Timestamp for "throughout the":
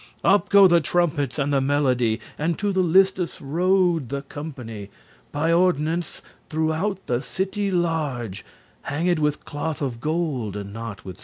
6.49-7.21